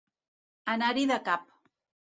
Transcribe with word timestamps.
Anar-hi 0.75 1.05
de 1.15 1.21
cap. 1.29 1.49